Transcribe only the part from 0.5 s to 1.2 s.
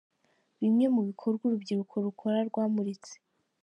Bimwe mu